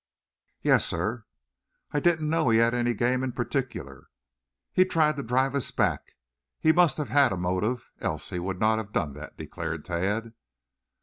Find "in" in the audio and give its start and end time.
3.23-3.33